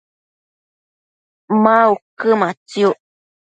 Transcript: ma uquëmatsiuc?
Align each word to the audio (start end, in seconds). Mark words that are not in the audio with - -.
ma 1.63 1.77
uquëmatsiuc? 1.93 2.95